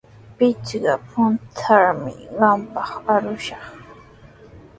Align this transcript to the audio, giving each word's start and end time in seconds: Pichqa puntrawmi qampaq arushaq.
Pichqa 0.37 0.93
puntrawmi 1.07 2.13
qampaq 2.37 2.91
arushaq. 3.13 3.65